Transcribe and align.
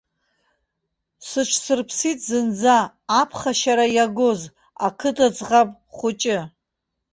Сыҽсырԥсит 1.27 2.19
зынӡа 2.27 2.77
аԥхашьара 3.19 3.85
иагоз 3.95 4.41
ақыҭаӡӷаб 4.87 5.69
хәыҷы. 5.95 6.39